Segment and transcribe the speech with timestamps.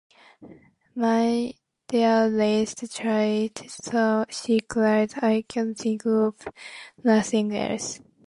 [0.95, 1.53] My
[1.87, 3.61] dearest child,
[4.33, 6.33] she cried, I can think of
[7.03, 7.99] nothing else.